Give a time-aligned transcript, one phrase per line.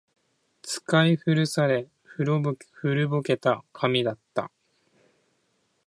[0.63, 2.39] 使い古され、古
[3.07, 4.49] ぼけた紙だった